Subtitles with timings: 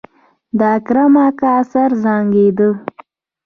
[0.57, 2.69] د اکرم اکا سر زانګېده.